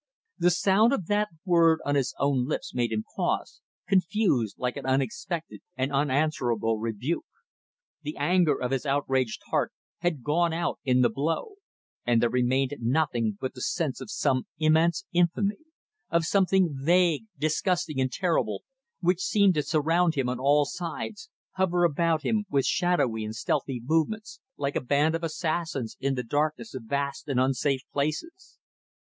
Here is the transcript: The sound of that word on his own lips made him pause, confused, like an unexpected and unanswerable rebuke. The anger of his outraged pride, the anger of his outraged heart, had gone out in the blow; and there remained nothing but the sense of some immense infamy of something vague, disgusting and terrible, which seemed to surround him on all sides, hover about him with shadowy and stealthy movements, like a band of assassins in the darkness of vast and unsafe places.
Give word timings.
The 0.39 0.49
sound 0.49 0.93
of 0.93 1.05
that 1.09 1.27
word 1.45 1.79
on 1.85 1.93
his 1.93 2.15
own 2.17 2.47
lips 2.47 2.73
made 2.73 2.91
him 2.91 3.05
pause, 3.15 3.61
confused, 3.87 4.55
like 4.57 4.75
an 4.75 4.87
unexpected 4.87 5.61
and 5.77 5.91
unanswerable 5.91 6.79
rebuke. 6.79 7.27
The 8.01 8.17
anger 8.17 8.59
of 8.59 8.71
his 8.71 8.83
outraged 8.83 9.43
pride, 9.47 9.67
the 9.67 9.69
anger 9.69 9.69
of 9.69 9.71
his 9.71 9.71
outraged 9.71 9.73
heart, 9.73 9.73
had 9.99 10.23
gone 10.23 10.53
out 10.53 10.79
in 10.83 11.01
the 11.01 11.09
blow; 11.11 11.55
and 12.03 12.19
there 12.19 12.31
remained 12.31 12.73
nothing 12.79 13.37
but 13.39 13.53
the 13.53 13.61
sense 13.61 14.01
of 14.01 14.09
some 14.09 14.47
immense 14.57 15.05
infamy 15.13 15.59
of 16.09 16.25
something 16.25 16.69
vague, 16.73 17.25
disgusting 17.37 18.01
and 18.01 18.11
terrible, 18.11 18.63
which 19.01 19.21
seemed 19.21 19.53
to 19.53 19.61
surround 19.61 20.15
him 20.15 20.27
on 20.27 20.39
all 20.39 20.65
sides, 20.65 21.29
hover 21.57 21.83
about 21.83 22.23
him 22.23 22.45
with 22.49 22.65
shadowy 22.65 23.23
and 23.23 23.35
stealthy 23.35 23.79
movements, 23.85 24.39
like 24.57 24.75
a 24.75 24.81
band 24.81 25.13
of 25.13 25.23
assassins 25.23 25.95
in 25.99 26.15
the 26.15 26.23
darkness 26.23 26.73
of 26.73 26.85
vast 26.85 27.27
and 27.27 27.39
unsafe 27.39 27.81
places. 27.93 28.57